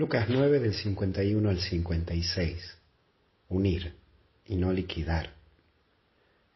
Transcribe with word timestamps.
Lucas 0.00 0.30
9 0.30 0.60
del 0.60 0.72
51 0.72 1.50
al 1.50 1.60
56. 1.60 2.78
Unir 3.50 3.92
y 4.46 4.56
no 4.56 4.72
liquidar. 4.72 5.34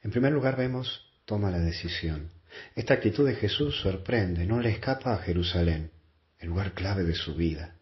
En 0.03 0.11
primer 0.11 0.33
lugar 0.33 0.57
vemos, 0.57 1.13
toma 1.27 1.51
la 1.51 1.59
decisión. 1.59 2.31
Esta 2.75 2.95
actitud 2.95 3.27
de 3.27 3.35
Jesús 3.35 3.79
sorprende, 3.83 4.47
no 4.47 4.61
le 4.61 4.71
escapa 4.71 5.13
a 5.13 5.19
Jerusalén, 5.19 5.91
el 6.39 6.49
lugar 6.49 6.73
clave 6.73 7.05
de 7.05 7.15
su 7.15 7.35
vida. 7.35 7.75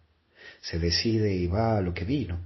Se 0.62 0.80
decide 0.80 1.32
y 1.32 1.46
va 1.46 1.78
a 1.78 1.80
lo 1.80 1.94
que 1.94 2.06
vino. 2.06 2.40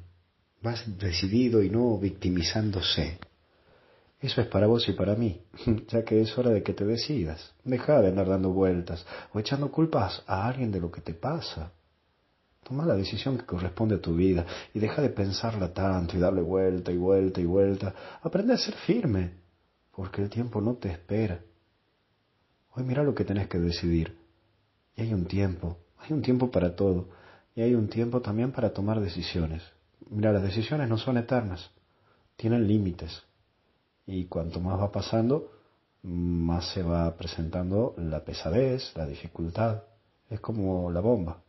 Va 0.64 0.74
decidido 0.98 1.62
y 1.62 1.70
no 1.70 1.98
victimizándose. 1.98 3.16
Eso 4.20 4.42
es 4.42 4.46
para 4.48 4.66
vos 4.66 4.86
y 4.90 4.92
para 4.92 5.14
mí, 5.14 5.40
ya 5.88 6.04
que 6.04 6.20
es 6.20 6.36
hora 6.36 6.50
de 6.50 6.62
que 6.62 6.74
te 6.74 6.84
decidas. 6.84 7.54
Deja 7.64 8.02
de 8.02 8.08
andar 8.08 8.28
dando 8.28 8.50
vueltas 8.50 9.06
o 9.32 9.40
echando 9.40 9.72
culpas 9.72 10.22
a 10.26 10.46
alguien 10.46 10.70
de 10.70 10.80
lo 10.80 10.92
que 10.92 11.00
te 11.00 11.14
pasa. 11.14 11.72
Toma 12.66 12.84
la 12.84 12.96
decisión 12.96 13.38
que 13.38 13.46
corresponde 13.46 13.94
a 13.94 14.00
tu 14.00 14.16
vida 14.16 14.44
y 14.74 14.80
deja 14.80 15.00
de 15.00 15.10
pensarla 15.10 15.72
tanto 15.72 16.16
y 16.16 16.20
darle 16.20 16.42
vuelta 16.42 16.90
y 16.90 16.96
vuelta 16.96 17.40
y 17.40 17.44
vuelta. 17.44 17.94
Aprende 18.22 18.54
a 18.54 18.58
ser 18.58 18.74
firme, 18.74 19.34
porque 19.94 20.20
el 20.20 20.28
tiempo 20.28 20.60
no 20.60 20.74
te 20.74 20.90
espera. 20.90 21.42
Hoy 22.72 22.82
mira 22.82 23.04
lo 23.04 23.14
que 23.14 23.24
tenés 23.24 23.46
que 23.46 23.60
decidir. 23.60 24.18
Y 24.96 25.02
hay 25.02 25.14
un 25.14 25.26
tiempo, 25.26 25.78
hay 25.96 26.12
un 26.12 26.22
tiempo 26.22 26.50
para 26.50 26.74
todo, 26.74 27.10
y 27.54 27.62
hay 27.62 27.76
un 27.76 27.88
tiempo 27.88 28.20
también 28.20 28.50
para 28.50 28.72
tomar 28.72 29.00
decisiones. 29.00 29.62
Mira, 30.10 30.32
las 30.32 30.42
decisiones 30.42 30.88
no 30.88 30.98
son 30.98 31.18
eternas, 31.18 31.70
tienen 32.34 32.66
límites. 32.66 33.22
Y 34.06 34.24
cuanto 34.24 34.58
más 34.58 34.80
va 34.80 34.90
pasando, 34.90 35.52
más 36.02 36.72
se 36.72 36.82
va 36.82 37.16
presentando 37.16 37.94
la 37.96 38.24
pesadez, 38.24 38.90
la 38.96 39.06
dificultad. 39.06 39.84
Es 40.28 40.40
como 40.40 40.90
la 40.90 40.98
bomba. 40.98 41.45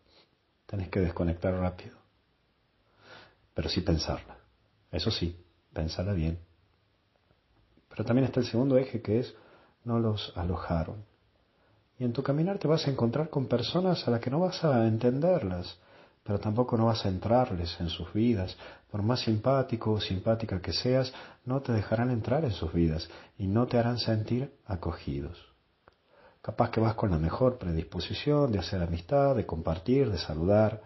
Tenés 0.68 0.90
que 0.90 1.00
desconectar 1.00 1.54
rápido. 1.54 1.98
Pero 3.54 3.70
sí 3.70 3.82
pensarla. 3.82 4.38
Eso 4.92 5.10
sí, 5.10 5.44
pensarla 5.74 6.14
bien. 6.14 6.38
Pero 7.90 8.06
también 8.06 8.26
está 8.26 8.42
el 8.42 8.46
segundo 8.46 8.78
eje 8.78 9.02
que 9.02 9.20
es 9.20 9.34
no 9.84 9.98
los 10.00 10.32
alojaron. 10.36 11.04
Y 11.98 12.04
en 12.04 12.14
tu 12.14 12.22
caminar 12.22 12.60
te 12.60 12.68
vas 12.68 12.86
a 12.86 12.92
encontrar 12.92 13.30
con 13.30 13.48
personas 13.48 14.08
a 14.08 14.12
las 14.12 14.20
que 14.20 14.30
no 14.30 14.40
vas 14.40 14.64
a 14.64 14.86
entenderlas, 14.86 15.80
pero 16.24 16.40
tampoco 16.40 16.78
no 16.78 16.86
vas 16.86 17.06
a 17.06 17.10
entrarles 17.10 17.76
en 17.80 17.90
sus 17.90 18.14
vidas. 18.14 18.56
Por 18.92 19.02
más 19.02 19.22
simpático 19.22 19.94
o 19.94 20.02
simpática 20.02 20.62
que 20.62 20.74
seas, 20.74 21.12
no 21.46 21.62
te 21.62 21.72
dejarán 21.72 22.12
entrar 22.12 22.44
en 22.46 22.52
sus 22.52 22.72
vidas 22.72 23.10
y 23.38 23.48
no 23.48 23.66
te 23.66 23.80
harán 23.80 23.98
sentir 23.98 24.54
acogidos. 24.66 25.57
Capaz 26.48 26.72
que 26.72 26.80
vas 26.80 26.96
con 26.96 27.12
la 27.12 27.18
mejor 27.18 27.58
predisposición 27.58 28.54
de 28.54 28.60
hacer 28.60 28.82
amistad, 28.82 29.36
de 29.36 29.46
compartir, 29.46 30.10
de 30.10 30.18
saludar 30.18 30.82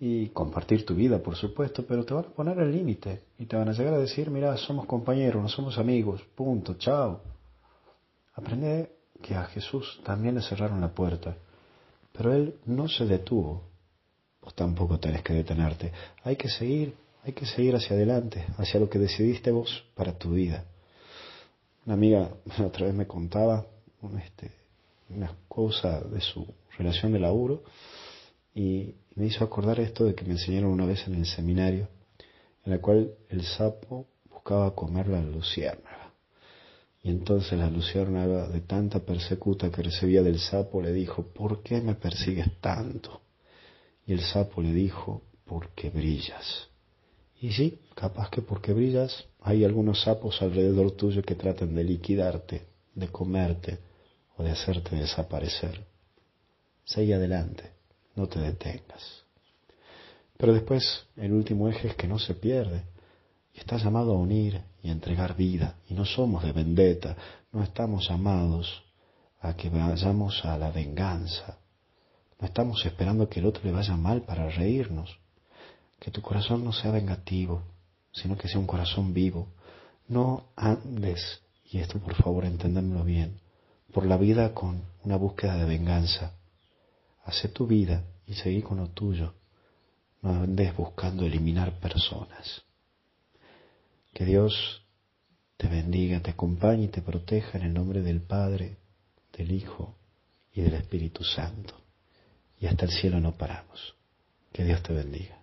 y 0.00 0.30
compartir 0.30 0.84
tu 0.84 0.96
vida, 0.96 1.20
por 1.22 1.36
supuesto, 1.36 1.86
pero 1.86 2.04
te 2.04 2.12
van 2.12 2.24
a 2.24 2.34
poner 2.34 2.58
el 2.58 2.72
límite 2.72 3.22
y 3.38 3.46
te 3.46 3.54
van 3.54 3.68
a 3.68 3.72
llegar 3.74 3.94
a 3.94 3.98
decir, 3.98 4.28
mira, 4.28 4.56
somos 4.56 4.86
compañeros, 4.86 5.40
no 5.40 5.48
somos 5.48 5.78
amigos, 5.78 6.20
punto, 6.34 6.74
chao. 6.78 7.20
Aprende 8.34 8.90
que 9.22 9.36
a 9.36 9.44
Jesús 9.44 10.00
también 10.04 10.34
le 10.34 10.42
cerraron 10.42 10.80
la 10.80 10.92
puerta, 10.92 11.36
pero 12.12 12.34
él 12.34 12.56
no 12.66 12.88
se 12.88 13.06
detuvo. 13.06 13.62
Vos 14.42 14.52
tampoco 14.56 14.98
tenés 14.98 15.22
que 15.22 15.32
detenerte. 15.32 15.92
Hay 16.24 16.34
que 16.34 16.48
seguir, 16.48 16.96
hay 17.22 17.34
que 17.34 17.46
seguir 17.46 17.76
hacia 17.76 17.94
adelante, 17.94 18.44
hacia 18.58 18.80
lo 18.80 18.90
que 18.90 18.98
decidiste 18.98 19.52
vos 19.52 19.84
para 19.94 20.18
tu 20.18 20.32
vida. 20.32 20.64
Una 21.86 21.94
amiga 21.94 22.30
otra 22.66 22.86
vez 22.86 22.96
me 22.96 23.06
contaba, 23.06 23.64
este, 24.20 24.61
una 25.14 25.36
cosa 25.48 26.00
de 26.00 26.20
su 26.20 26.46
relación 26.78 27.12
de 27.12 27.20
laburo 27.20 27.62
y 28.54 28.94
me 29.14 29.26
hizo 29.26 29.44
acordar 29.44 29.80
esto 29.80 30.04
de 30.04 30.14
que 30.14 30.24
me 30.24 30.32
enseñaron 30.32 30.70
una 30.70 30.86
vez 30.86 31.06
en 31.06 31.14
el 31.14 31.26
seminario, 31.26 31.88
en 32.64 32.72
la 32.72 32.80
cual 32.80 33.14
el 33.28 33.42
sapo 33.42 34.06
buscaba 34.30 34.74
comer 34.74 35.08
la 35.08 35.22
luciérnaga. 35.22 36.12
Y 37.02 37.10
entonces 37.10 37.58
la 37.58 37.68
luciérnaga, 37.68 38.48
de 38.48 38.60
tanta 38.60 39.00
persecuta 39.00 39.70
que 39.70 39.82
recibía 39.82 40.22
del 40.22 40.38
sapo, 40.38 40.80
le 40.80 40.92
dijo, 40.92 41.24
¿por 41.32 41.62
qué 41.62 41.80
me 41.80 41.94
persigues 41.94 42.60
tanto? 42.60 43.22
Y 44.06 44.12
el 44.12 44.20
sapo 44.20 44.62
le 44.62 44.72
dijo, 44.72 45.22
porque 45.44 45.90
brillas. 45.90 46.68
Y 47.40 47.50
sí, 47.50 47.80
capaz 47.94 48.30
que 48.30 48.40
porque 48.40 48.72
brillas, 48.72 49.24
hay 49.40 49.64
algunos 49.64 50.02
sapos 50.02 50.40
alrededor 50.42 50.92
tuyo 50.92 51.22
que 51.22 51.34
tratan 51.34 51.74
de 51.74 51.82
liquidarte, 51.82 52.62
de 52.94 53.08
comerte, 53.08 53.78
o 54.36 54.42
de 54.42 54.50
hacerte 54.50 54.96
desaparecer. 54.96 55.84
Sigue 56.84 57.14
adelante, 57.14 57.72
no 58.16 58.26
te 58.28 58.40
detengas. 58.40 59.22
Pero 60.36 60.54
después 60.54 61.06
el 61.16 61.32
último 61.32 61.68
eje 61.68 61.88
es 61.88 61.94
que 61.94 62.08
no 62.08 62.18
se 62.18 62.34
pierde. 62.34 62.84
Y 63.54 63.60
está 63.60 63.76
llamado 63.76 64.12
a 64.12 64.18
unir 64.18 64.62
y 64.82 64.88
a 64.88 64.92
entregar 64.92 65.36
vida. 65.36 65.76
Y 65.88 65.94
no 65.94 66.04
somos 66.04 66.42
de 66.42 66.52
vendetta, 66.52 67.16
no 67.52 67.62
estamos 67.62 68.08
llamados 68.08 68.82
a 69.40 69.54
que 69.54 69.68
vayamos 69.68 70.44
a 70.44 70.56
la 70.56 70.70
venganza. 70.70 71.58
No 72.40 72.46
estamos 72.46 72.84
esperando 72.84 73.28
que 73.28 73.40
el 73.40 73.46
otro 73.46 73.62
le 73.64 73.72
vaya 73.72 73.96
mal 73.96 74.22
para 74.22 74.48
reírnos. 74.48 75.18
Que 76.00 76.10
tu 76.10 76.22
corazón 76.22 76.64
no 76.64 76.72
sea 76.72 76.90
vengativo, 76.90 77.62
sino 78.10 78.36
que 78.36 78.48
sea 78.48 78.58
un 78.58 78.66
corazón 78.66 79.14
vivo. 79.14 79.48
No 80.08 80.46
andes, 80.56 81.42
y 81.64 81.78
esto 81.78 82.00
por 82.00 82.14
favor 82.16 82.44
enténdanlo 82.44 83.04
bien, 83.04 83.38
por 83.92 84.06
la 84.06 84.16
vida 84.16 84.54
con 84.54 84.82
una 85.04 85.16
búsqueda 85.16 85.56
de 85.56 85.66
venganza. 85.66 86.34
Hace 87.24 87.48
tu 87.48 87.66
vida 87.66 88.04
y 88.26 88.34
seguí 88.34 88.62
con 88.62 88.78
lo 88.78 88.88
tuyo. 88.88 89.34
No 90.22 90.30
andes 90.30 90.74
buscando 90.76 91.24
eliminar 91.24 91.78
personas. 91.78 92.62
Que 94.14 94.24
Dios 94.24 94.82
te 95.56 95.68
bendiga, 95.68 96.20
te 96.20 96.30
acompañe 96.30 96.84
y 96.84 96.88
te 96.88 97.02
proteja 97.02 97.58
en 97.58 97.64
el 97.64 97.74
nombre 97.74 98.02
del 98.02 98.20
Padre, 98.20 98.78
del 99.36 99.52
Hijo 99.52 99.96
y 100.52 100.62
del 100.62 100.74
Espíritu 100.74 101.24
Santo. 101.24 101.74
Y 102.58 102.66
hasta 102.66 102.84
el 102.84 102.90
cielo 102.92 103.20
no 103.20 103.32
paramos. 103.36 103.94
Que 104.52 104.64
Dios 104.64 104.82
te 104.82 104.92
bendiga. 104.92 105.41